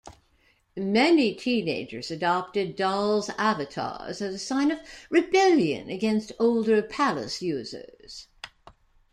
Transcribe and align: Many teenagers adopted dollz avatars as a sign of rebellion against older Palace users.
Many 0.75 1.35
teenagers 1.35 2.09
adopted 2.09 2.75
dollz 2.75 3.29
avatars 3.37 4.19
as 4.19 4.33
a 4.33 4.39
sign 4.39 4.71
of 4.71 4.79
rebellion 5.11 5.91
against 5.91 6.31
older 6.39 6.81
Palace 6.81 7.43
users. 7.43 8.25